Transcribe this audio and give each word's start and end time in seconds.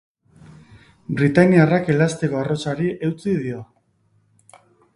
Britainiarrak 1.19 1.91
elastiko 1.95 2.39
arrosari 2.41 2.89
eutsi 3.09 3.37
dio. 3.43 3.63